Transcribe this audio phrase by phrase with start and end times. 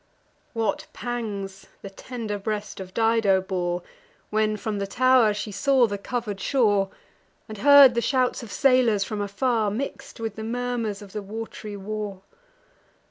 [0.53, 3.83] What pangs the tender breast of Dido tore,
[4.31, 6.89] When, from the tow'r, she saw the cover'd shore,
[7.47, 11.77] And heard the shouts of sailors from afar, Mix'd with the murmurs of the wat'ry
[11.77, 12.23] war!